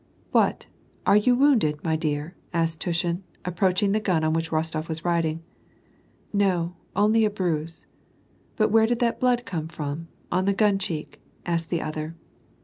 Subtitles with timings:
[0.31, 0.65] "What!
[1.05, 5.05] are you wounded, my dear?"* asked Tnshin, ap proaching the gun on which Kostof was
[5.05, 5.43] riding.
[6.33, 7.85] No, only a bruise.""
[8.57, 12.15] But where did that blood come from, on the gun cheek?'' asked the other.